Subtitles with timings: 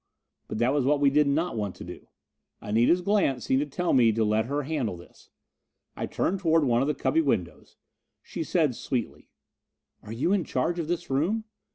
[0.47, 2.07] But that was what we did not want to do.
[2.59, 5.29] Anita's glance seemed to tell me to let her handle this.
[5.95, 7.77] I turned toward one of the cubby windows;
[8.23, 9.29] she said sweetly:
[10.01, 11.43] "Are you in charge of this room?